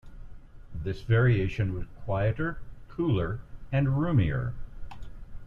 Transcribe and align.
This 0.83 1.03
variation 1.03 1.75
was 1.75 1.85
quieter, 2.05 2.57
cooler 2.89 3.39
and 3.71 3.99
roomier. 4.01 4.55